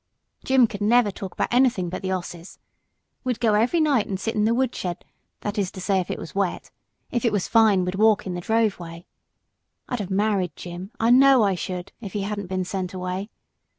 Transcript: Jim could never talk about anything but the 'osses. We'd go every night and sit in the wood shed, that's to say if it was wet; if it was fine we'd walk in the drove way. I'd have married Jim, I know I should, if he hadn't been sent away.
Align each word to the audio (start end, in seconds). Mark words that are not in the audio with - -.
Jim 0.43 0.65
could 0.65 0.81
never 0.81 1.11
talk 1.11 1.33
about 1.33 1.53
anything 1.53 1.87
but 1.87 2.01
the 2.01 2.11
'osses. 2.11 2.57
We'd 3.23 3.39
go 3.39 3.53
every 3.53 3.79
night 3.79 4.07
and 4.07 4.19
sit 4.19 4.33
in 4.33 4.45
the 4.45 4.53
wood 4.55 4.73
shed, 4.73 5.05
that's 5.41 5.69
to 5.69 5.79
say 5.79 5.99
if 5.99 6.09
it 6.09 6.17
was 6.17 6.33
wet; 6.33 6.71
if 7.11 7.23
it 7.23 7.31
was 7.31 7.47
fine 7.47 7.85
we'd 7.85 7.93
walk 7.93 8.25
in 8.25 8.33
the 8.33 8.41
drove 8.41 8.79
way. 8.79 9.05
I'd 9.87 9.99
have 9.99 10.09
married 10.09 10.55
Jim, 10.55 10.89
I 10.99 11.11
know 11.11 11.43
I 11.43 11.53
should, 11.53 11.91
if 12.01 12.13
he 12.13 12.23
hadn't 12.23 12.47
been 12.47 12.65
sent 12.65 12.95
away. 12.95 13.29